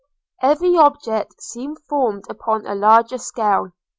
Every 0.51 0.75
object 0.77 1.43
seemed 1.43 1.77
formed 1.87 2.23
upon 2.27 2.65
a 2.65 2.73
larger 2.73 3.19
scale. 3.19 3.67